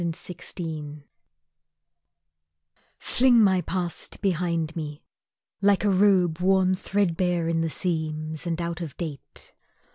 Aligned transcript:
THE 0.03 0.33
PAST 0.33 0.59
Fling 2.97 3.39
my 3.43 3.61
past 3.61 4.19
behind 4.19 4.75
me, 4.75 5.03
like 5.61 5.83
a 5.83 5.91
robe 5.91 6.39
Worn 6.39 6.73
threadbare 6.73 7.47
in 7.47 7.61
the 7.61 7.69
seams, 7.69 8.47
and 8.47 8.59
out 8.59 8.81
of 8.81 8.97
date. 8.97 9.53